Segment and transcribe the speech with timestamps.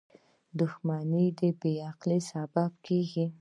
[0.59, 3.25] •دښمني د بې عقلی سبب کېږي.